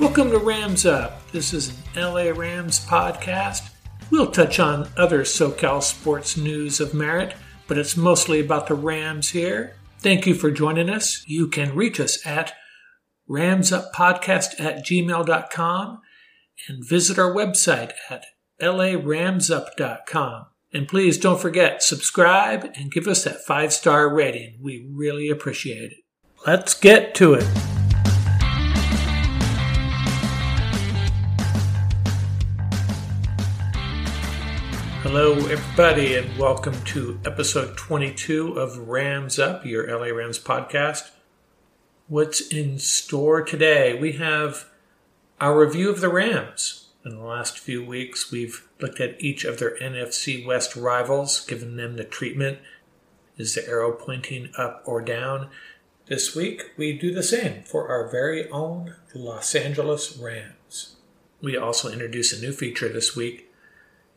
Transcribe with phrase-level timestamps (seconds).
[0.00, 1.30] Welcome to Rams Up.
[1.30, 3.68] This is an LA Rams podcast.
[4.10, 7.34] We'll touch on other SoCal sports news of merit,
[7.68, 9.76] but it's mostly about the Rams here.
[9.98, 11.22] Thank you for joining us.
[11.26, 12.54] You can reach us at
[13.28, 16.00] ramsuppodcast at gmail.com
[16.66, 18.24] and visit our website at
[18.58, 20.46] laramsup.com.
[20.72, 24.60] And please don't forget, subscribe and give us that five star rating.
[24.62, 25.98] We really appreciate it.
[26.46, 27.69] Let's get to it.
[35.12, 41.10] Hello, everybody, and welcome to episode 22 of Rams Up, your LA Rams podcast.
[42.06, 43.98] What's in store today?
[43.98, 44.66] We have
[45.40, 46.90] our review of the Rams.
[47.04, 51.74] In the last few weeks, we've looked at each of their NFC West rivals, given
[51.74, 52.60] them the treatment.
[53.36, 55.48] Is the arrow pointing up or down?
[56.06, 60.94] This week, we do the same for our very own Los Angeles Rams.
[61.42, 63.49] We also introduce a new feature this week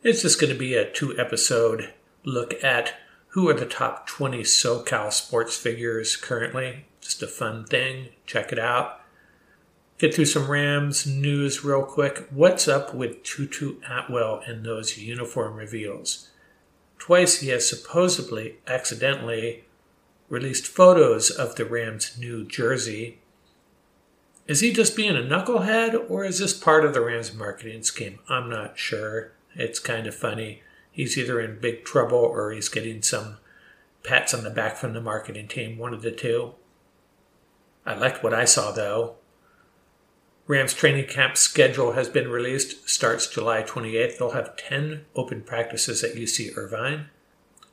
[0.04, 2.94] it's just going to be a two episode look at
[3.28, 6.84] who are the top 20 SoCal sports figures currently.
[7.00, 8.10] Just a fun thing.
[8.26, 9.00] Check it out.
[9.98, 12.28] Get through some Rams news real quick.
[12.30, 16.28] What's up with Tutu Atwell and those uniform reveals?
[16.98, 19.64] Twice he has supposedly accidentally
[20.28, 23.20] released photos of the Rams' new jersey.
[24.46, 28.18] Is he just being a knucklehead, or is this part of the Rams' marketing scheme?
[28.28, 29.33] I'm not sure.
[29.54, 30.62] It's kind of funny.
[30.90, 33.38] He's either in big trouble or he's getting some
[34.02, 36.54] pats on the back from the marketing team, one of the two.
[37.86, 39.16] I liked what I saw though.
[40.46, 44.18] Rams training camp schedule has been released, starts July 28th.
[44.18, 47.06] They'll have 10 open practices at UC Irvine.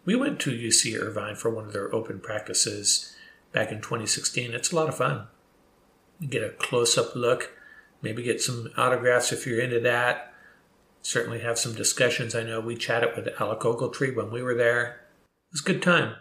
[0.06, 3.14] We went to UC Irvine for one of their open practices
[3.52, 4.54] back in 2016.
[4.54, 5.28] It's a lot of fun.
[6.20, 7.52] You get a close up look,
[8.02, 10.31] maybe get some autographs if you're into that
[11.02, 12.36] certainly have some discussions.
[12.36, 15.02] I know we chatted with Alec Ogletree when we were there.
[15.50, 16.16] It was a good time.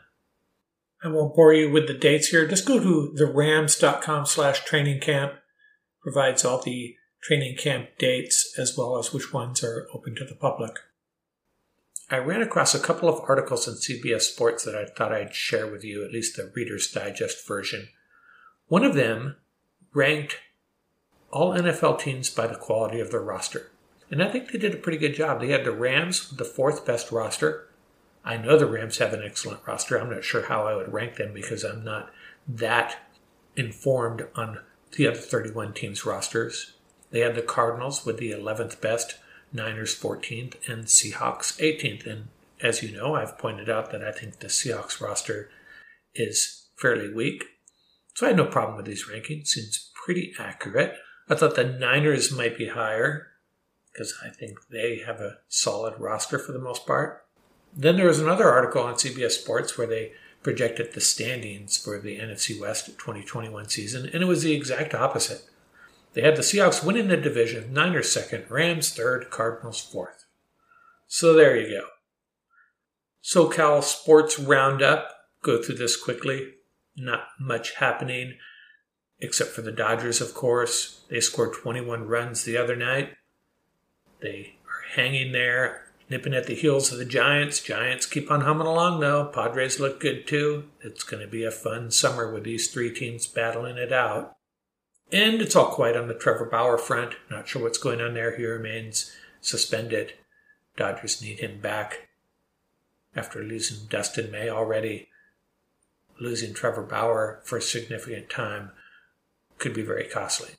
[1.02, 2.46] I won't bore you with the dates here.
[2.46, 5.34] Just go to therams.com slash training camp.
[6.02, 10.34] Provides all the training camp dates as well as which ones are open to the
[10.34, 10.78] public.
[12.10, 15.70] I ran across a couple of articles in CBS Sports that I thought I'd share
[15.70, 17.88] with you, at least the Reader's Digest version.
[18.66, 19.36] One of them
[19.94, 20.38] ranked
[21.30, 23.69] all NFL teams by the quality of their roster.
[24.10, 25.40] And I think they did a pretty good job.
[25.40, 27.68] They had the Rams, with the fourth best roster.
[28.24, 29.98] I know the Rams have an excellent roster.
[29.98, 32.10] I'm not sure how I would rank them because I'm not
[32.48, 32.98] that
[33.56, 34.58] informed on
[34.96, 36.72] the other 31 teams' rosters.
[37.10, 39.16] They had the Cardinals with the 11th best,
[39.52, 42.06] Niners 14th, and Seahawks 18th.
[42.06, 42.28] And
[42.60, 45.50] as you know, I've pointed out that I think the Seahawks roster
[46.14, 47.44] is fairly weak.
[48.14, 49.48] So I had no problem with these rankings.
[49.48, 50.94] Seems pretty accurate.
[51.28, 53.29] I thought the Niners might be higher
[53.92, 57.24] because I think they have a solid roster for the most part.
[57.76, 60.12] Then there was another article on CBS Sports where they
[60.42, 65.42] projected the standings for the NFC West 2021 season, and it was the exact opposite.
[66.12, 70.26] They had the Seahawks winning the division, Niners second, Rams third, Cardinals fourth.
[71.06, 71.86] So there you go.
[73.22, 75.10] SoCal Sports Roundup.
[75.42, 76.54] Go through this quickly.
[76.96, 78.34] Not much happening,
[79.20, 81.04] except for the Dodgers, of course.
[81.10, 83.10] They scored 21 runs the other night.
[84.20, 87.60] They are hanging there, nipping at the heels of the Giants.
[87.60, 89.26] Giants keep on humming along, though.
[89.26, 90.64] Padres look good, too.
[90.82, 94.36] It's going to be a fun summer with these three teams battling it out.
[95.12, 97.14] And it's all quiet on the Trevor Bauer front.
[97.30, 98.36] Not sure what's going on there.
[98.36, 100.12] He remains suspended.
[100.76, 102.08] Dodgers need him back
[103.16, 105.08] after losing Dustin May already.
[106.20, 108.70] Losing Trevor Bauer for a significant time
[109.58, 110.50] could be very costly.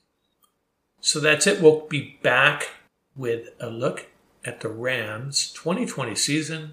[1.00, 1.62] So that's it.
[1.62, 2.68] We'll be back
[3.16, 4.08] with a look
[4.44, 6.72] at the Rams 2020 season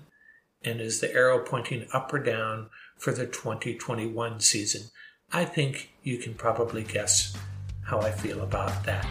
[0.64, 4.90] and is the arrow pointing up or down for the 2021 season.
[5.32, 7.36] I think you can probably guess
[7.84, 9.08] how I feel about that.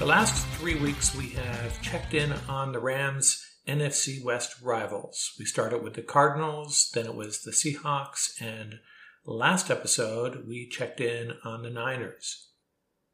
[0.00, 5.34] The last three weeks, we have checked in on the Rams' NFC West rivals.
[5.38, 8.76] We started with the Cardinals, then it was the Seahawks, and
[9.26, 12.48] last episode, we checked in on the Niners.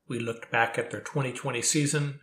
[0.06, 2.20] We looked back at their 2020 season,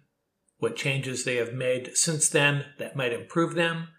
[0.59, 3.89] what changes they have made since then that might improve them,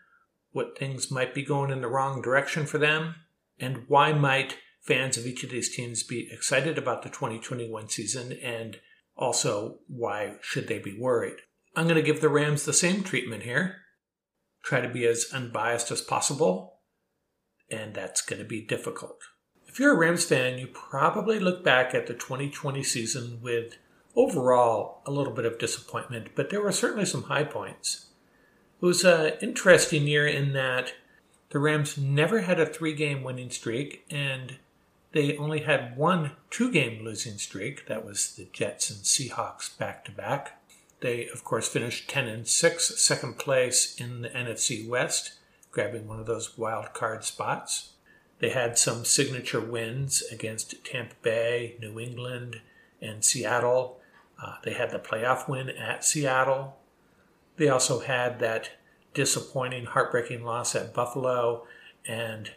[0.53, 3.17] what things might be going in the wrong direction for them,
[3.61, 8.33] and why might fans of each of these teams be excited about the 2021 season
[8.43, 8.79] and
[9.17, 11.39] also why should they be worried?
[11.77, 13.77] I'm going to give the Rams the same treatment here.
[14.63, 16.79] Try to be as unbiased as possible,
[17.71, 19.19] and that's going to be difficult.
[19.67, 23.77] If you're a Rams fan, you probably look back at the 2020 season with
[24.17, 28.07] overall a little bit of disappointment, but there were certainly some high points.
[28.81, 30.95] It was an interesting year in that
[31.51, 34.59] the Rams never had a three game winning streak, and
[35.15, 37.87] they only had one two game losing streak.
[37.87, 40.61] That was the Jets and Seahawks back to back.
[41.01, 45.35] They, of course, finished 10 and 6, second place in the NFC West,
[45.71, 47.93] grabbing one of those wild card spots.
[48.41, 52.61] They had some signature wins against Tampa Bay, New England,
[53.01, 54.01] and Seattle.
[54.43, 56.77] Uh, they had the playoff win at Seattle.
[57.57, 58.71] They also had that
[59.13, 61.67] disappointing, heartbreaking loss at Buffalo
[62.07, 62.51] and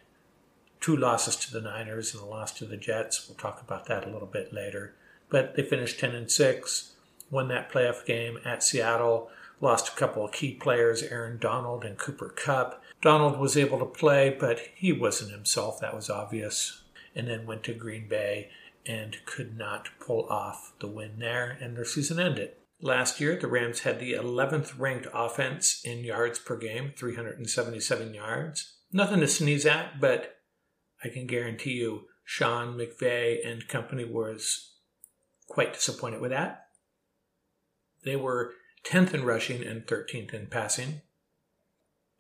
[0.80, 3.28] two losses to the Niners and a loss to the Jets.
[3.28, 4.96] We'll talk about that a little bit later.
[5.30, 6.94] But they finished 10 and 6,
[7.30, 9.30] won that playoff game at Seattle,
[9.60, 12.82] lost a couple of key players, Aaron Donald and Cooper Kupp.
[13.02, 16.84] Donald was able to play, but he wasn't himself, that was obvious.
[17.16, 18.50] And then went to Green Bay
[18.86, 22.52] and could not pull off the win there, and their season ended.
[22.80, 28.76] Last year, the Rams had the 11th ranked offense in yards per game, 377 yards.
[28.94, 30.37] Nothing to sneeze at, but
[31.04, 34.74] I can guarantee you Sean McVay and company was
[35.48, 36.68] quite disappointed with that.
[38.04, 38.54] They were
[38.86, 41.02] 10th in rushing and 13th in passing.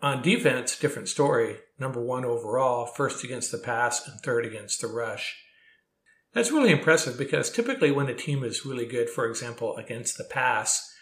[0.01, 1.57] On defense, different story.
[1.79, 5.37] Number one overall, first against the pass, and third against the rush.
[6.33, 10.23] That's really impressive because typically when a team is really good, for example, against the
[10.23, 10.93] pass,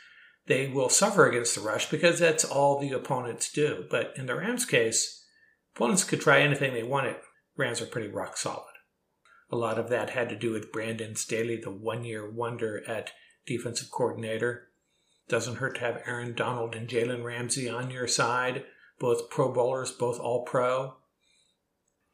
[0.48, 3.86] they will suffer against the rush because that's all the opponents do.
[3.89, 5.25] But in the Rams' case,
[5.75, 7.18] opponents could try anything they wanted.
[7.57, 8.73] Rams are pretty rock solid.
[9.51, 13.11] A lot of that had to do with Brandon Staley, the one year wonder at
[13.45, 14.69] defensive coordinator.
[15.27, 18.65] Doesn't hurt to have Aaron Donald and Jalen Ramsey on your side,
[18.99, 20.95] both Pro Bowlers, both All Pro.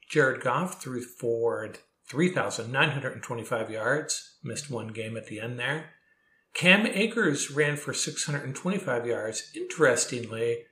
[0.09, 1.73] Jared Goff threw for
[2.09, 5.91] 3,925 yards, missed one game at the end there.
[6.53, 9.51] Cam Akers ran for 625 yards.
[9.55, 10.65] Interestingly,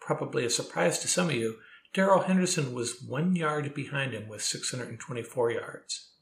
[0.00, 1.56] probably a surprise to some of you,
[1.94, 6.12] Darrell Henderson was one yard behind him with 624 yards.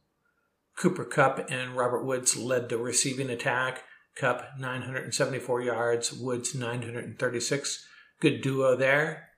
[0.76, 3.84] Cooper Kupp and Robert Woods led the receiving attack.
[4.16, 7.86] Kupp 974 yards, Woods 936.
[8.18, 9.28] Good duo there.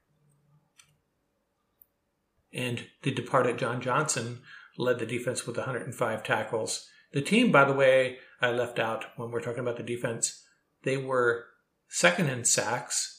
[2.53, 4.41] And the departed John Johnson
[4.79, 6.89] led the defense with 105 tackles.
[7.13, 10.43] The team, by the way, I left out when we're talking about the defense.
[10.83, 11.47] They were
[11.89, 13.12] second in sacks.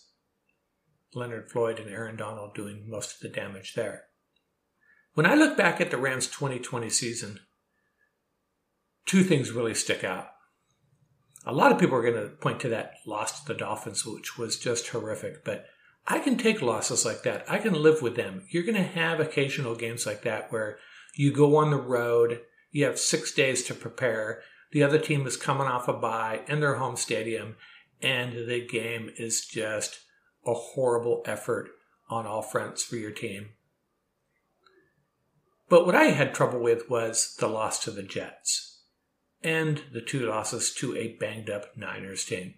[1.16, 4.04] Leonard Floyd and Aaron Donald doing most of the damage there.
[5.14, 7.40] When I look back at the Rams 2020 season,
[9.06, 10.30] two things really stick out.
[11.46, 14.38] A lot of people are going to point to that loss to the Dolphins, which
[14.38, 15.66] was just horrific, but
[16.08, 17.46] I can take losses like that.
[17.50, 18.44] I can live with them.
[18.50, 20.78] You're going to have occasional games like that where
[21.16, 22.42] you go on the road.
[22.72, 24.42] You have six days to prepare.
[24.72, 27.56] The other team is coming off a bye in their home stadium,
[28.02, 30.00] and the game is just
[30.46, 31.70] a horrible effort
[32.10, 33.50] on all fronts for your team.
[35.70, 38.82] But what I had trouble with was the loss to the Jets
[39.44, 42.56] and the two losses to a banged up Niners team.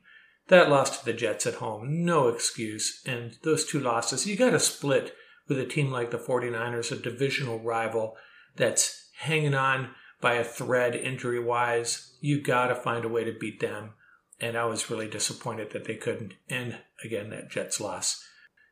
[0.47, 3.01] That loss to the Jets at home, no excuse.
[3.05, 5.15] And those two losses, you got to split
[5.47, 8.15] with a team like the 49ers, a divisional rival
[8.55, 9.89] that's hanging on
[10.21, 13.91] by a thread injury wise, you got to find a way to beat them.
[14.39, 16.33] And I was really disappointed that they couldn't.
[16.49, 18.23] And again, that Jets loss.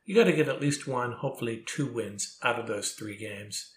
[0.04, 3.72] You got to get at least one, hopefully two wins out of those three games.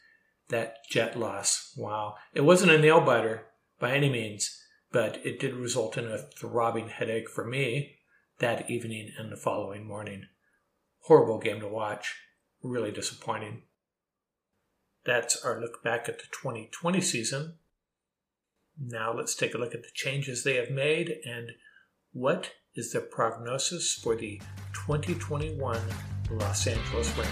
[0.50, 2.15] That Jet loss, wow.
[2.34, 3.48] It wasn't a nail biter
[3.79, 7.96] by any means, but it did result in a throbbing headache for me
[8.39, 10.25] that evening and the following morning.
[11.01, 12.15] Horrible game to watch.
[12.62, 13.63] Really disappointing.
[15.06, 17.56] That's our look back at the 2020 season.
[18.79, 21.51] Now let's take a look at the changes they have made and
[22.17, 24.41] what is the prognosis for the
[24.74, 25.79] 2021
[26.31, 27.29] Los Angeles Rams.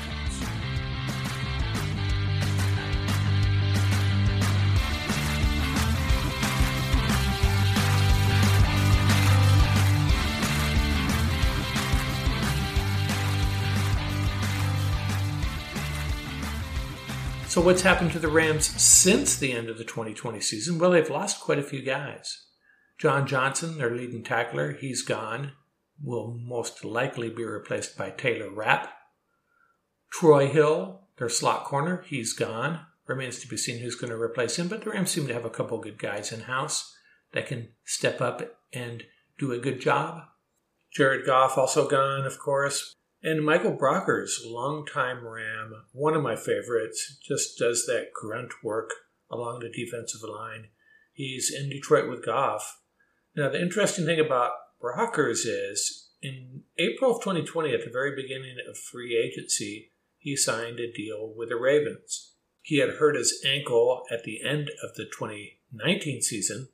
[17.47, 20.77] So, what's happened to the Rams since the end of the 2020 season?
[20.77, 22.44] Well, they've lost quite a few guys.
[22.97, 25.51] John Johnson, their leading tackler, he's gone.
[26.01, 28.93] Will most likely be replaced by Taylor Rapp.
[30.11, 32.81] Troy Hill, their slot corner, he's gone.
[33.07, 35.45] Remains to be seen who's going to replace him, but the Rams seem to have
[35.45, 36.95] a couple good guys in house
[37.33, 38.41] that can step up
[38.73, 39.03] and
[39.37, 40.23] do a good job.
[40.91, 42.93] Jared Goff also gone, of course.
[43.21, 48.91] And Michael Brockers, longtime Ram, one of my favorites, just does that grunt work
[49.29, 50.69] along the defensive line.
[51.11, 52.81] He's in Detroit with Goff.
[53.35, 58.57] Now, the interesting thing about Brockers is in April of 2020, at the very beginning
[58.67, 62.31] of free agency, he signed a deal with the Ravens.
[62.61, 66.69] He had hurt his ankle at the end of the 2019 season,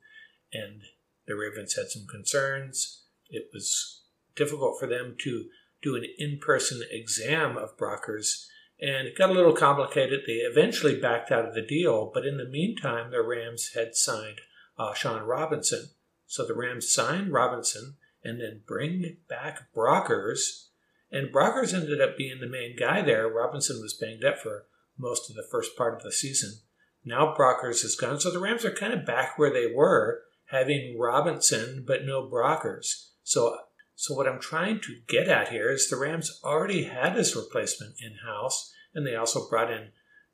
[0.52, 0.82] and
[1.26, 3.02] the Ravens had some concerns.
[3.28, 4.02] It was
[4.36, 5.46] difficult for them to
[5.82, 8.46] do an in person exam of Brockers,
[8.80, 10.20] and it got a little complicated.
[10.26, 14.40] They eventually backed out of the deal, but in the meantime, the Rams had signed
[14.78, 15.90] uh, Shawn Robinson.
[16.32, 20.68] So the Rams signed Robinson and then bring back Brockers
[21.10, 23.28] and Brockers ended up being the main guy there.
[23.28, 24.64] Robinson was banged up for
[24.98, 26.60] most of the first part of the season.
[27.04, 30.96] Now Brockers is gone, so the Rams are kind of back where they were, having
[30.98, 33.10] Robinson but no Brockers.
[33.22, 33.54] So,
[33.94, 37.96] so what I'm trying to get at here is the Rams already had his replacement
[38.00, 39.88] in house, and they also brought in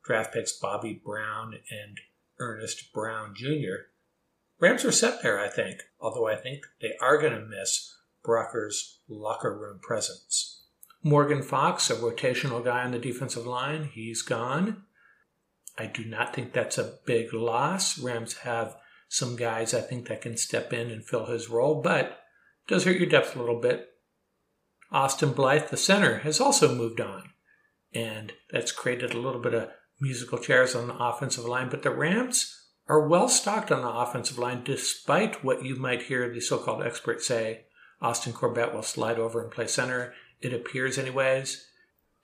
[0.05, 1.99] draft picks Bobby Brown and
[2.39, 3.89] Ernest Brown Jr.
[4.61, 7.95] Rams are set there, I think, although I think they are going to miss
[8.27, 10.63] Brockers' locker room presence.
[11.03, 14.83] Morgan Fox, a rotational guy on the defensive line, he's gone.
[15.79, 18.01] I do not think that's a big loss.
[18.01, 18.77] Rams have
[19.09, 22.19] some guys I think that can step in and fill his role, but
[22.67, 23.89] does hurt your depth a little bit.
[24.91, 27.31] Austin Blythe, the center, has also moved on,
[27.95, 31.69] and that's created a little bit of musical chairs on the offensive line.
[31.69, 32.58] But the Rams
[32.89, 36.83] are well stocked on the offensive line, despite what you might hear the so called
[36.83, 37.67] experts say.
[38.01, 41.67] Austin Corbett will slide over and play center, it appears, anyways.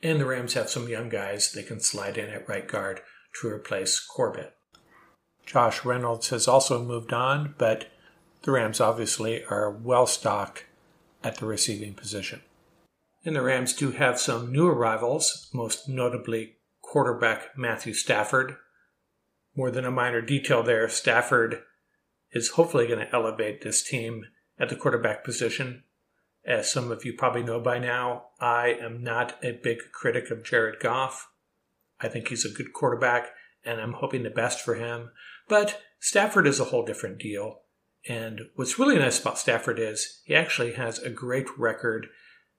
[0.03, 3.01] And the Rams have some young guys they can slide in at right guard
[3.41, 4.55] to replace Corbett.
[5.47, 7.89] Josh Reynolds has also moved on, but
[8.43, 10.65] the Rams obviously are well stocked
[11.23, 12.43] at the receiving position.
[13.25, 18.57] And the Rams do have some new arrivals, most notably quarterback Matthew Stafford.
[19.57, 21.63] More than a minor detail there, Stafford
[22.33, 24.25] is hopefully going to elevate this team
[24.59, 25.85] at the quarterback position
[26.47, 30.45] as some of you probably know by now, I am not a big critic of
[30.45, 31.31] Jared Goff.
[32.01, 33.31] I think he's a good quarterback,
[33.65, 35.11] and I'm hoping the best for him.
[35.49, 37.61] But Stafford is a whole different deal.
[38.07, 42.09] And what's really nice about Stafford is he actually has a great record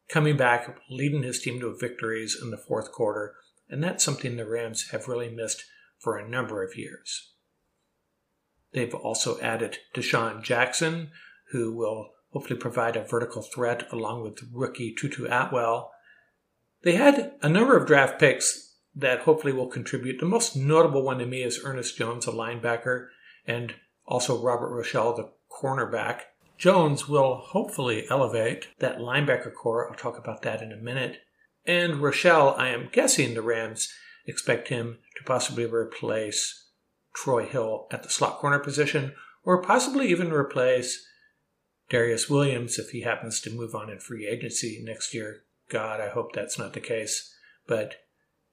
[0.10, 3.36] coming back, leading his team to victories in the fourth quarter.
[3.70, 5.64] And that's something the Rams have really missed
[6.06, 7.32] for a number of years.
[8.74, 11.10] They've also added DeSean Jackson,
[11.52, 15.92] who will hopefully provide a vertical threat along with rookie Tutu Atwell.
[16.84, 20.20] They had a number of draft picks that hopefully will contribute.
[20.20, 23.08] The most notable one to me is Ernest Jones, a linebacker,
[23.48, 23.74] and
[24.06, 26.22] also Robert Rochell, the cornerback.
[26.60, 29.90] Jones will hopefully elevate that linebacker corps.
[29.90, 31.18] I'll talk about that in a minute.
[31.66, 33.92] And Rochell, I am guessing the Rams
[34.26, 36.70] expect him to possibly replace
[37.14, 39.14] Troy Hill at the slot corner position,
[39.44, 41.06] or possibly even replace
[41.90, 45.44] Darious Williams if he happens to move on in free agency next year.
[45.70, 47.34] God, I hope that's not the case.
[47.68, 47.96] But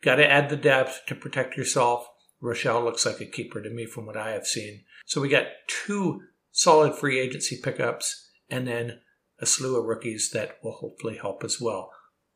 [0.02, 2.08] got to add the depth to protect yourself.
[2.42, 4.84] Rochell looks like a keeper to me from what I have seen.
[5.06, 9.00] So we got two solid free agency pickups and then
[9.38, 11.90] a slew of rookies that will hopefully help as well.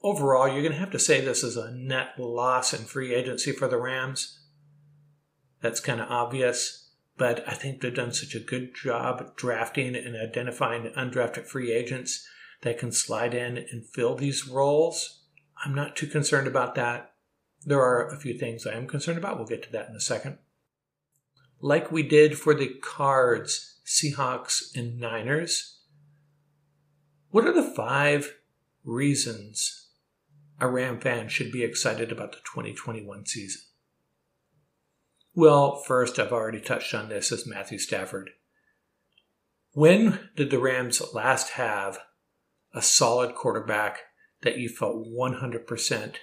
[0.07, 3.51] Overall, you're going to have to say this is a net loss in free agency
[3.53, 4.41] for the Rams.
[5.61, 6.87] That's kind of obvious
[7.17, 12.27] but I think they've done such a good job drafting and identifying undrafted free agents
[12.63, 15.23] that can slide in and fill these roles.
[15.65, 17.15] I'm not too concerned about that.
[17.65, 19.39] There are a few things I am concerned about.
[19.39, 20.39] We'll get to that in a second.
[21.61, 25.81] Like we did for the Cards, Seahawks, and Niners,
[27.31, 28.37] what are the five
[28.85, 29.86] reasons
[30.61, 33.63] a Ram fan should be excited about the 2021 season?
[35.35, 38.31] Well, first, I've already touched on this as Matthew Stafford.
[39.73, 41.99] When did the Rams last have
[42.73, 43.99] a solid quarterback
[44.43, 46.17] that you felt 100%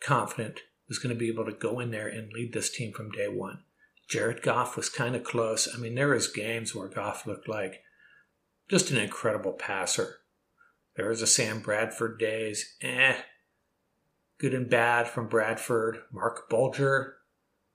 [0.00, 3.10] confident was going to be able to go in there and lead this team from
[3.10, 3.60] day one?
[4.08, 5.68] Jared Goff was kind of close.
[5.74, 7.82] I mean, there was games where Goff looked like
[8.68, 10.16] just an incredible passer.
[10.96, 13.16] There was a Sam Bradford days, eh,
[14.38, 15.98] good and bad from Bradford.
[16.12, 17.16] Mark Bulger,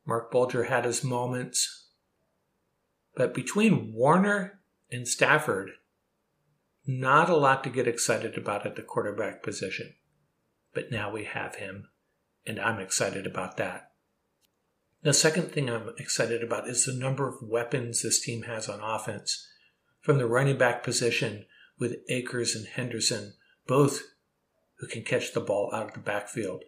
[0.06, 1.90] Marc Bulger had his moments.
[3.16, 5.72] But between Warner and Stafford,
[6.86, 9.94] not a lot to get excited about at the quarterback position.
[10.74, 11.90] But now we have him,
[12.46, 13.92] and I'm excited about that.
[15.04, 18.80] The second thing I'm excited about is the number of weapons this team has on
[18.82, 19.48] offense.
[20.02, 21.46] From the running back position
[21.78, 23.34] with Akers and Henderson,
[23.68, 24.02] both
[24.84, 26.66] who can catch the ball out of the backfield.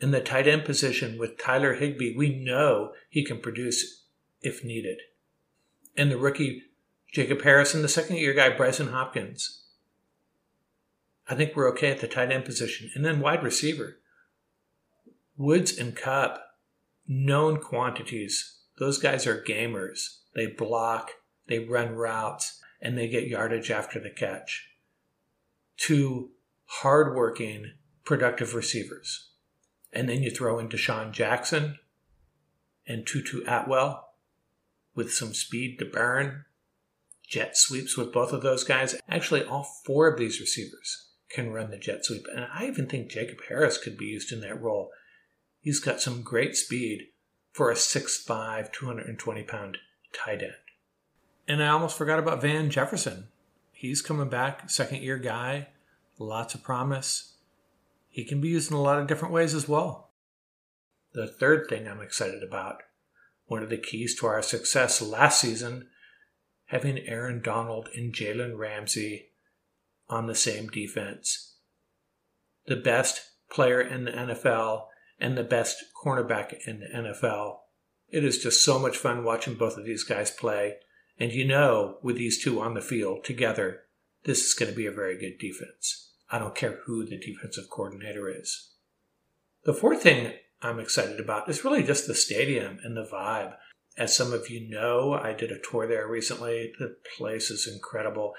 [0.00, 4.02] In the tight end position with Tyler Higbee, we know he can produce
[4.42, 4.98] if needed.
[5.96, 6.64] And the rookie
[7.12, 9.62] Jacob Harris and the second year guy Brycen Hopkins.
[11.28, 12.90] I think we're okay at the tight end position.
[12.96, 13.98] And then wide receiver.
[15.36, 16.42] Woods and Kupp
[17.06, 18.62] known quantities.
[18.80, 20.18] Those guys are gamers.
[20.34, 21.12] They block,
[21.46, 24.70] they run routes, and they get yardage after the catch.
[25.76, 26.30] Two
[26.66, 27.72] hardworking,
[28.04, 29.30] productive receivers.
[29.92, 31.78] And then you throw in DeSean Jackson
[32.86, 34.08] and Tutu Atwell
[34.94, 36.44] with some speed to burn.
[37.26, 38.96] Jet sweeps with both of those guys.
[39.08, 42.26] Actually, all four of these receivers can run the jet sweep.
[42.34, 44.90] And I even think Jacob Harris could be used in that role.
[45.60, 47.08] He's got some great speed
[47.52, 49.78] for a 6'5, 220 pound
[50.12, 50.52] tight end.
[51.48, 53.28] And I almost forgot about Van Jefferson.
[53.72, 55.68] He's coming back, second year guy,
[56.18, 57.34] lots of promise.
[58.08, 60.10] He can be used in a lot of different ways as well.
[61.12, 62.82] The third thing I'm excited about,
[63.46, 65.88] one of the keys to our success last season,
[66.66, 69.30] having Aaron Donald and Jalen Ramsey
[70.08, 71.56] on the same defense.
[72.66, 74.86] The best player in the NFL
[75.20, 77.58] and the best cornerback in the NFL.
[78.08, 80.76] It is just so much fun watching both of these guys play.
[81.18, 83.82] And you know, with these two on the field together,
[84.24, 86.12] this is going to be a very good defense.
[86.30, 88.72] I don't care who the defensive coordinator is.
[89.64, 93.54] The fourth thing I'm excited about is really just the stadium and the vibe.
[93.96, 96.72] As some of you know, I did a tour there recently.
[96.78, 98.34] The place is incredible.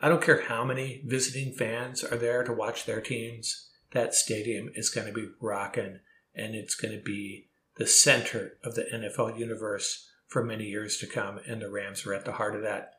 [0.00, 4.70] I don't care how many visiting fans are there to watch their teams, that stadium
[4.74, 6.00] is going to be rocking
[6.34, 11.06] and it's going to be the center of the NFL universe for many years to
[11.06, 12.90] come, and the Rams are at the heart of that.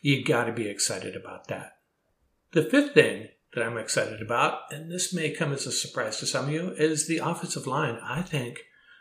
[0.00, 1.78] You got to be excited about that.
[2.52, 6.26] The fifth thing that I'm excited about, and this may come as a surprise to
[6.26, 7.98] some of you, is the offensive line.
[8.02, 8.60] I think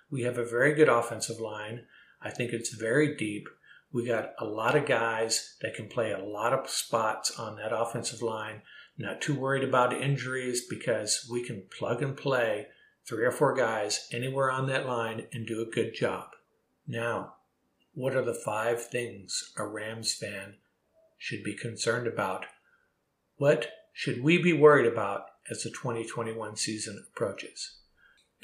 [0.10, 1.86] we have a very good offensive line.
[2.22, 3.48] I think it's very deep.
[3.92, 7.76] We got a lot of guys that can play a lot of spots on that
[7.76, 8.62] offensive line.
[8.98, 12.68] Not too worried about injuries because we can plug and play
[13.08, 16.30] three or four guys anywhere on that line and do a good job.
[16.88, 17.36] Now,
[17.94, 20.56] what are the five things a Rams fan
[21.18, 22.46] should be concerned about?
[23.38, 27.78] What should we be worried about as the 2021 season approaches?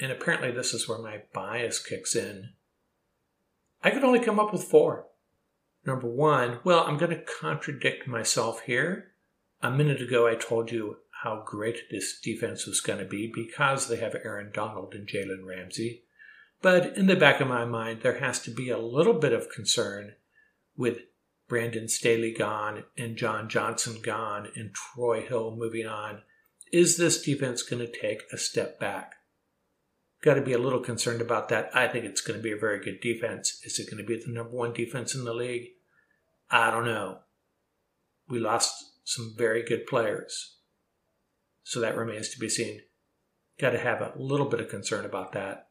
[0.00, 2.50] And apparently, this is where my bias kicks in.
[3.82, 5.06] I could only come up with four.
[5.86, 9.12] Number one, well, I'm going to contradict myself here.
[9.62, 13.88] A minute ago, I told you how great this defense was going to be because
[13.88, 16.04] they have Aaron Donald and Jalen Ramsey.
[16.60, 19.50] But in the back of my mind, there has to be a little bit of
[19.50, 20.14] concern
[20.76, 20.98] with
[21.48, 26.22] Brandon Staley gone and John Johnson gone and Troy Hill moving on.
[26.72, 29.14] Is this defense going to take a step back?
[30.22, 31.70] Got to be a little concerned about that.
[31.76, 33.60] I think it's going to be a very good defense.
[33.62, 35.68] Is it going to be the number one defense in the league?
[36.50, 37.18] I don't know.
[38.26, 38.72] We lost
[39.04, 40.56] some very good players.
[41.62, 42.80] So that remains to be seen.
[43.60, 45.68] Got to have a little bit of concern about that.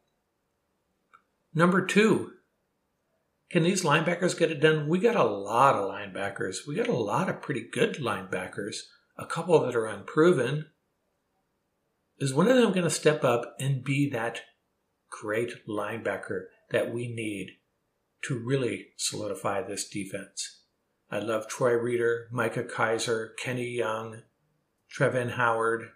[1.52, 2.32] Number two,
[3.54, 4.88] can these linebackers get it done?
[4.88, 6.66] We got a lot of linebackers.
[6.66, 8.78] We got a lot of pretty good linebackers,
[9.16, 10.66] a couple that are unproven.
[12.18, 14.40] Is one of them going to step up and be that
[15.08, 17.50] great linebacker that we need
[18.24, 20.62] to really solidify this defense?
[21.08, 24.22] I love Troy Reeder, Micah Kiser, Kenny Young,
[24.92, 25.90] Travin Howard.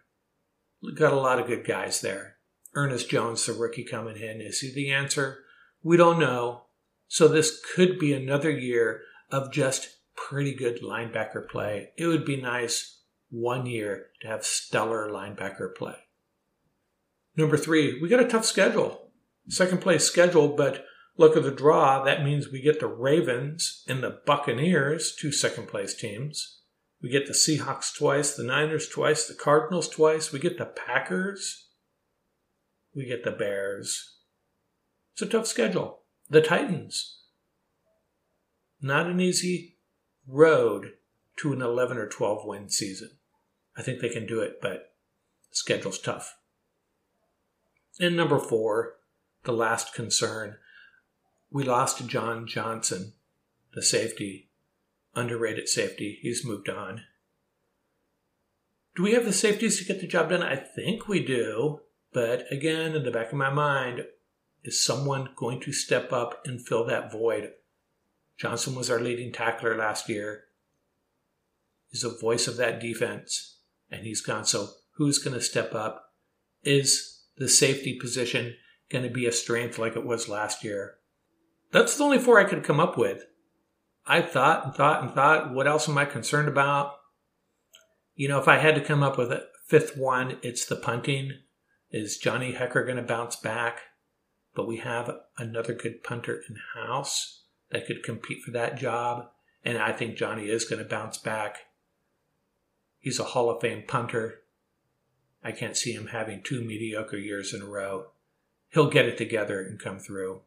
[0.95, 2.37] Got a lot of good guys there.
[2.77, 4.41] Ernest Jones, the rookie coming in.
[4.41, 5.41] Is he the answer?
[5.83, 6.67] We don't know.
[7.09, 11.91] So this could be another year of just pretty good linebacker play.
[11.97, 15.97] It would be nice one year to have stellar linebacker play.
[17.37, 19.11] Number three, we got a tough schedule.
[19.49, 20.85] Second place schedule, but
[21.17, 22.03] look at the draw.
[22.03, 26.61] That means we get the Ravens and the Buccaneers, two second place teams.
[27.01, 30.33] We get the Seahawks twice, the Niners twice, the Cardinals twice.
[30.33, 31.69] We get the Packers.
[32.95, 34.17] We get the Bears.
[35.13, 35.98] It's a tough schedule.
[36.31, 37.19] The Titans.
[38.81, 39.77] Not an easy
[40.27, 40.93] road
[41.37, 43.11] to an 11 or 12 win season.
[43.77, 44.93] I think they can do it, but
[45.51, 46.37] the schedule's tough.
[48.01, 48.95] And number four,
[49.45, 50.57] the last concern.
[51.51, 53.15] We lost John Johnson,
[53.75, 54.49] the safety
[55.19, 56.19] underrated safety.
[56.23, 57.03] He's moved on.
[58.97, 60.43] Do we have the safeties to get the job done?
[60.43, 61.81] I think we do.
[62.13, 64.05] But again, in the back of my mind,
[64.69, 67.53] Is someone going to step up and fill that void?
[68.37, 70.43] Johnson was our leading tackler last year.
[71.91, 74.45] He's a voice of that defense, and he's gone.
[74.45, 76.11] So, who's going to step up?
[76.65, 78.57] Is the safety position
[78.93, 80.97] going to be a strength like it was last year?
[81.73, 83.25] That's the only four I could come up with.
[84.07, 86.93] I thought and thought and thought, what else am I concerned about?
[88.15, 91.39] You know, if I had to come up with a fifth one, it's the punting.
[91.91, 93.81] Is Johnny Hekker going to bounce back?
[94.55, 99.29] But we have another good punter in house that could compete for that job.
[99.65, 101.59] And I think Johnny is going to bounce back.
[102.99, 104.41] He's a Hall of Fame punter.
[105.43, 108.09] I can't see him having two mediocre years in a row.
[108.71, 110.43] He'll get it together and come through.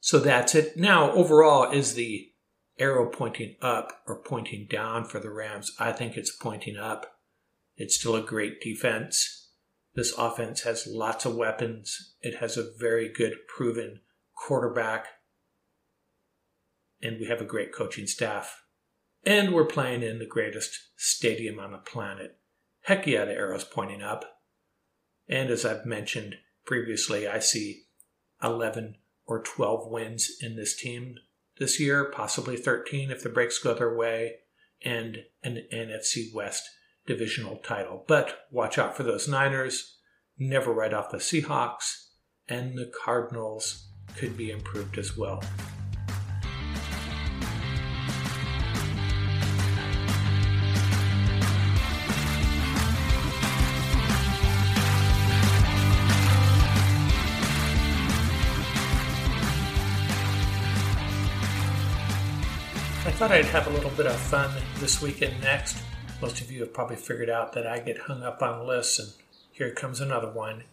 [0.00, 0.76] So that's it.
[0.76, 2.32] Now, overall, is the
[2.78, 5.72] arrow pointing up or pointing down for the Rams?
[5.78, 7.18] I think it's pointing up.
[7.76, 9.39] It's still a great defense.
[9.94, 12.14] This offense has lots of weapons.
[12.20, 14.00] It has a very good, proven
[14.34, 15.06] quarterback.
[17.02, 18.62] And we have a great coaching staff.
[19.24, 22.38] And we're playing in the greatest stadium on the planet.
[22.82, 24.24] Heck yeah, the arrow's pointing up.
[25.28, 27.84] And as I've mentioned previously, I see
[28.42, 31.16] 11 or 12 wins in this team
[31.58, 34.36] this year, possibly 13 if the breaks go their way,
[34.82, 36.68] and an NFC West
[37.10, 38.04] divisional title.
[38.06, 39.98] But watch out for those Niners.
[40.38, 42.06] Never write off the Seahawks,
[42.48, 45.42] and the Cardinals could be improved as well.
[63.02, 65.82] I thought I'd have a little bit of fun this weekend next.
[66.20, 69.12] Most of you have probably figured out that I get hung up on lists, and
[69.52, 70.64] here comes another one.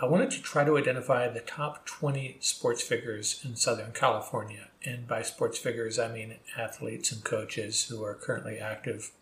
[0.00, 4.68] I wanted to try to identify the top 20 sports figures in Southern California.
[4.82, 9.12] And by sports figures, I mean athletes and coaches who are currently active.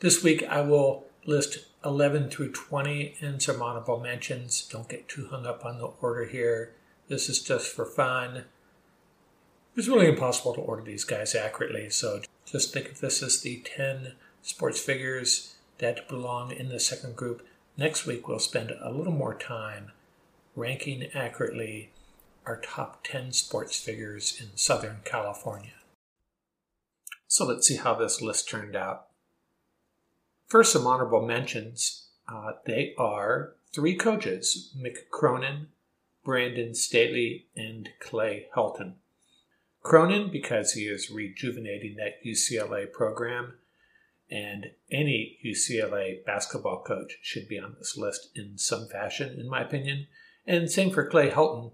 [0.00, 3.60] This week, I will list 11 through 20 in some
[4.02, 4.62] mentions.
[4.62, 6.74] Don't get too hung up on the order here.
[7.08, 8.44] This is just for fun.
[9.76, 13.62] It's really impossible to order these guys accurately, so just think of this as the
[13.64, 14.12] 10
[14.44, 17.44] sports figures that belong in the second group.
[17.78, 19.90] Next week, we'll spend a little more time
[20.54, 21.90] ranking accurately
[22.46, 25.72] our top 10 sports figures in Southern California.
[27.26, 29.06] So let's see how this list turned out.
[30.46, 32.10] First, some honorable mentions.
[32.28, 35.68] Uh, they are three coaches Mick Cronin,
[36.22, 38.96] Brandon Staley, and Clay Helton.
[39.82, 43.54] Cronin because he is rejuvenating that UCLA program,
[44.34, 49.62] and any UCLA basketball coach should be on this list in some fashion, in my
[49.62, 50.08] opinion.
[50.44, 51.70] And same for Clay Helton.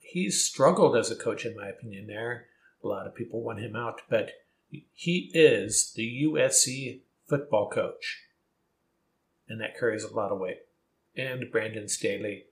[0.00, 2.46] He's struggled as a coach, in my opinion, there.
[2.84, 4.30] A lot of people want him out, but
[4.92, 8.22] he is the USC football coach,
[9.48, 10.58] and that carries a lot of weight.
[11.16, 12.44] And Brandon Staley.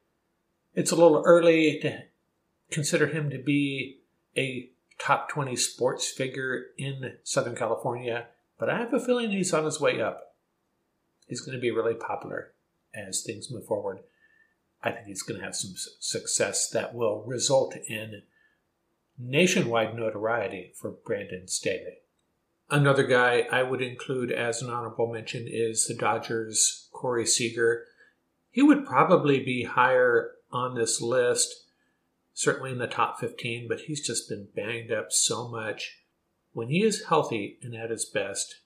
[0.75, 2.01] It's a little early to
[2.73, 4.01] consider him to be
[4.37, 8.27] a top 20 sports figure in Southern California,
[8.59, 10.35] but I have a feeling he's on his way up.
[11.27, 12.53] He's going to be really popular
[12.95, 14.01] as things move forward.
[14.83, 18.23] I think he's going to have some success that will result in
[19.19, 21.99] nationwide notoriety for Brandon Staley.
[22.71, 27.87] Another guy I would include as an honorable mention is the Dodgers' Corey Seager.
[28.51, 31.65] He would probably be higher on this list
[32.39, 35.99] certainly in the top 15, but he's just been banged up so much.
[36.59, 38.63] When he is healthy and at his best,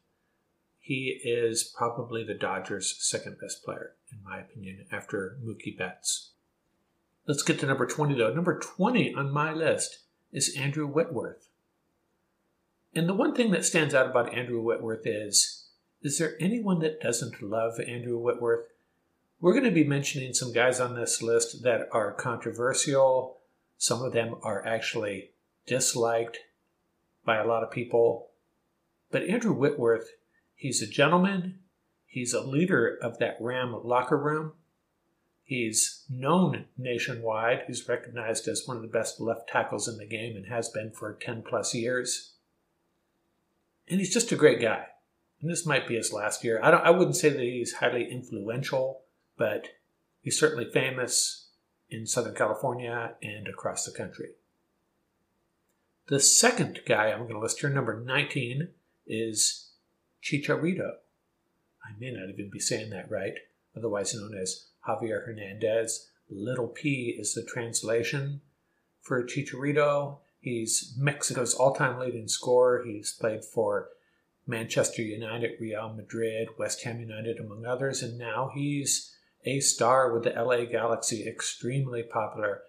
[0.80, 6.30] he is probably the Dodgers' second best player, in my opinion, after Mookie Betts.
[7.26, 8.32] Let's get to number 20, though.
[8.32, 11.50] Number 20 on my list is Andrew Whitworth.
[12.94, 15.66] And the one thing that stands out about Andrew Whitworth is
[16.00, 18.68] is there anyone that doesn't love Andrew Whitworth?
[19.38, 23.36] We're going to be mentioning some guys on this list that are controversial,
[23.76, 25.32] some of them are actually
[25.66, 26.38] disliked
[27.24, 28.30] by a lot of people.
[29.10, 30.08] But Andrew Whitworth,
[30.54, 31.60] he's a gentleman.
[32.06, 34.52] He's a leader of that Ram locker room.
[35.42, 37.64] He's known nationwide.
[37.66, 40.92] He's recognized as one of the best left tackles in the game and has been
[40.92, 42.34] for 10 plus years.
[43.88, 44.86] And he's just a great guy.
[45.40, 46.60] And this might be his last year.
[46.62, 49.02] I, don't, I wouldn't say that he's highly influential,
[49.36, 49.68] but
[50.20, 51.50] he's certainly famous
[51.90, 54.30] in Southern California and across the country.
[56.08, 58.68] The second guy I'm going to list here, number 19,
[59.06, 59.70] is
[60.22, 60.94] Chicharito.
[61.84, 63.34] I may not even be saying that right,
[63.76, 68.40] otherwise known as Javier Hernandez, Little P is the translation
[69.00, 70.18] for Chicharito.
[70.40, 72.84] He's Mexico's all time leading scorer.
[72.84, 73.88] He's played for
[74.46, 80.24] Manchester United, Real Madrid, West Ham United, among others, and now he's a star with
[80.24, 82.62] the LA Galaxy, extremely popular.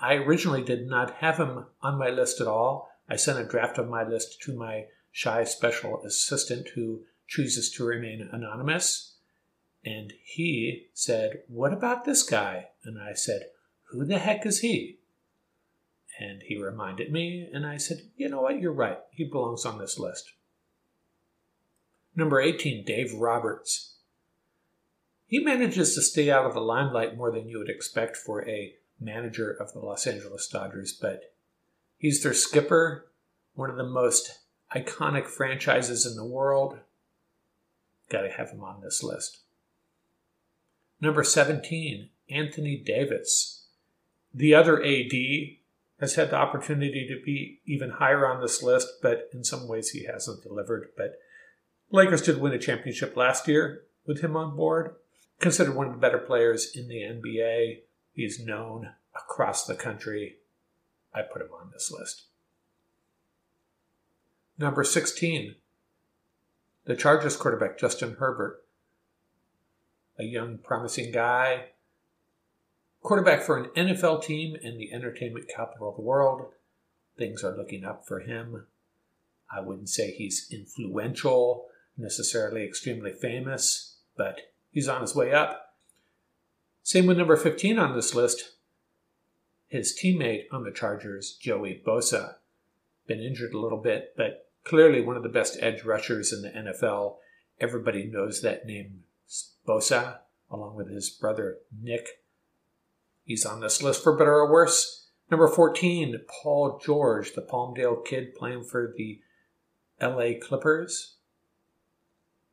[0.00, 2.90] I originally did not have him on my list at all.
[3.08, 7.84] I sent a draft of my list to my shy special assistant who chooses to
[7.84, 9.14] remain anonymous.
[9.84, 12.68] And he said, What about this guy?
[12.84, 13.50] And I said,
[13.90, 14.98] Who the heck is he?
[16.18, 18.60] And he reminded me, and I said, You know what?
[18.60, 18.98] You're right.
[19.12, 20.32] He belongs on this list.
[22.14, 23.96] Number 18, Dave Roberts.
[25.26, 28.74] He manages to stay out of the limelight more than you would expect for a
[29.00, 31.34] manager of the Los Angeles Dodgers, but
[31.98, 33.06] he's their skipper,
[33.54, 34.40] one of the most
[34.74, 36.78] iconic franchises in the world.
[38.08, 39.40] Got to have him on this list.
[41.00, 43.66] Number 17, Anthony Davis.
[44.32, 45.12] The other AD
[46.00, 49.90] has had the opportunity to be even higher on this list, but in some ways
[49.90, 50.88] he hasn't delivered.
[50.96, 51.18] But
[51.90, 54.94] Lakers did win a championship last year with him on board.
[55.40, 57.80] Considered one of the better players in the NBA.
[58.16, 60.38] He's known across the country.
[61.14, 62.24] I put him on this list.
[64.58, 65.54] Number 16,
[66.86, 68.64] the Chargers quarterback Justin Herbert.
[70.18, 71.66] A young, promising guy.
[73.02, 76.46] Quarterback for an NFL team in the entertainment capital of the world.
[77.18, 78.66] Things are looking up for him.
[79.54, 81.66] I wouldn't say he's influential,
[81.98, 85.65] necessarily extremely famous, but he's on his way up.
[86.86, 88.52] Same with number 15 on this list.
[89.66, 92.36] His teammate on the Chargers, Joey Bosa,
[93.08, 96.50] been injured a little bit, but clearly one of the best edge rushers in the
[96.50, 97.16] NFL.
[97.58, 99.00] Everybody knows that name,
[99.66, 100.18] Bosa,
[100.48, 102.22] along with his brother Nick.
[103.24, 105.08] He's on this list for better or worse.
[105.28, 109.20] Number 14, Paul George, the Palmdale kid playing for the
[110.00, 111.16] LA Clippers.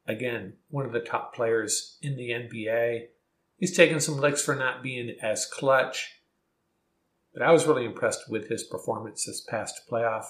[0.07, 3.09] Again, one of the top players in the NBA.
[3.63, 6.19] He's taken some licks for not being as clutch,
[7.33, 10.25] but I was really impressed with his performance this past playoff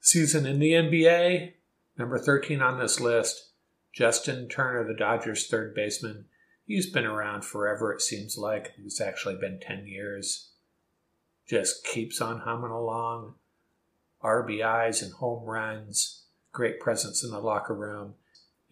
[0.00, 1.52] season in the NBA.
[1.98, 3.50] Number 13 on this list,
[3.92, 6.28] Justin Turner, the Dodgers' third baseman.
[6.64, 8.72] He's been around forever, it seems like.
[8.82, 10.52] It's actually been 10 years.
[11.46, 13.34] Just keeps on humming along.
[14.24, 16.22] RBIs and home runs,
[16.52, 18.14] great presence in the locker room.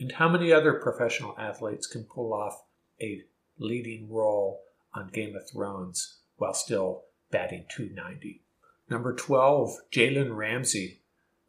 [0.01, 2.63] And how many other professional athletes can pull off
[2.99, 3.21] a
[3.59, 4.63] leading role
[4.95, 8.43] on Game of Thrones while still batting 290?
[8.89, 11.01] Number 12, Jalen Ramsey,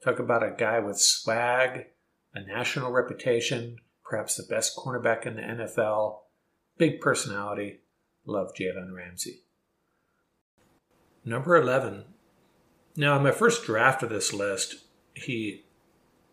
[0.03, 1.87] Talk about a guy with swag,
[2.33, 6.19] a national reputation, perhaps the best cornerback in the NFL,
[6.77, 7.79] big personality.
[8.25, 9.41] Love Jalen Ramsey.
[11.25, 12.05] Number 11.
[12.95, 15.65] Now, on my first draft of this list, he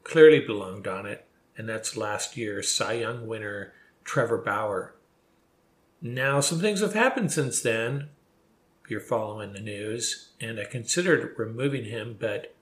[0.02, 3.72] clearly belonged on it, and that's last year's Cy Young winner,
[4.04, 4.94] Trevor Bauer.
[6.06, 8.10] Now, some things have happened since then.
[8.90, 12.54] You're following the news, and I considered removing him, but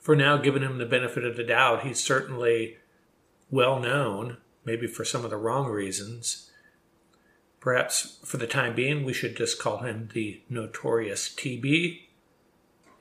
[0.00, 2.78] for now, giving him the benefit of the doubt, he's certainly
[3.48, 6.50] well known, maybe for some of the wrong reasons.
[7.60, 12.00] Perhaps for the time being, we should just call him the notorious TB.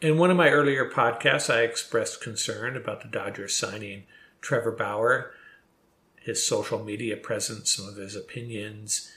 [0.01, 4.03] In one of my earlier podcasts, I expressed concern about the Dodgers signing
[4.39, 5.31] Trevor Bauer,
[6.21, 9.11] his social media presence, some of his opinions,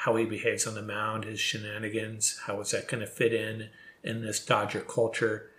[0.00, 3.68] how he behaves on the mound, his shenanigans, how is that going to fit in
[4.02, 5.50] in this Dodger culture.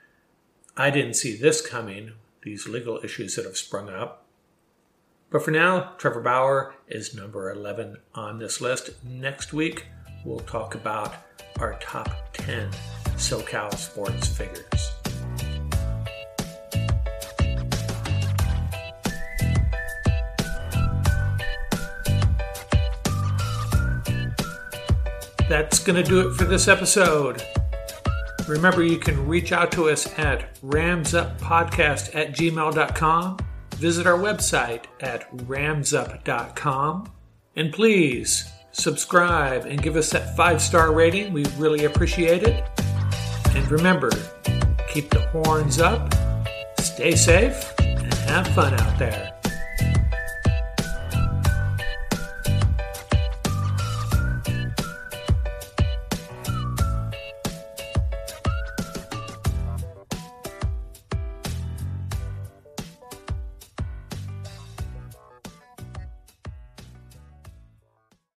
[0.76, 4.26] I didn't see this coming, these legal issues that have sprung up.
[5.30, 8.90] But for now, Trevor Bauer is number 11 on this list.
[9.06, 9.86] Next week,
[10.26, 11.14] we'll talk about
[11.60, 12.72] our top 10
[13.18, 14.91] SoCal sports figures.
[25.52, 27.44] That's going to do it for this episode.
[28.48, 33.38] Remember, you can reach out to us at ramsuppodcast at gmail.com.
[33.76, 37.12] Visit our website at ramsup.com.
[37.58, 41.34] And please subscribe and give us that five star rating.
[41.34, 42.64] We really appreciate it.
[43.50, 44.10] And remember,
[44.88, 46.14] keep the horns up,
[46.80, 49.31] stay safe, and have fun out there.